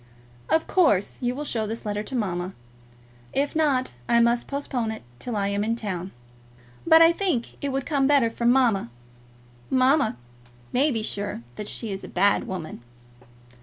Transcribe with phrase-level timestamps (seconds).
[0.49, 2.55] Of course you will show this letter to mamma.
[3.33, 6.09] If not, I must postpone it till I am in town;
[6.87, 8.89] but I think it would come better from mamma.
[9.69, 10.17] Mamma
[10.73, 12.81] may be sure that she is a bad woman.